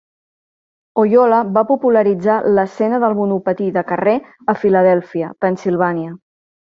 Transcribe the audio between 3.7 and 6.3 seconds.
de carrer a Filadèlfia, Pennsilvània.